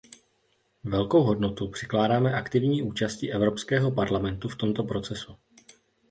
[0.83, 5.35] Velkou hodnotu přikládáme aktivní účasti Evropského parlamentu v tomto procesu.